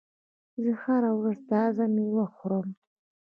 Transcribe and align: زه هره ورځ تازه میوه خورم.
زه 0.63 0.71
هره 0.83 1.11
ورځ 1.19 1.39
تازه 1.51 1.85
میوه 1.95 2.25
خورم. 2.35 2.67